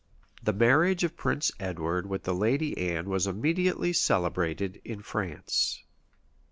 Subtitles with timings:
[0.41, 5.83] The marriage of Prince Edward with the Lady Anne was immediately celebrated in France.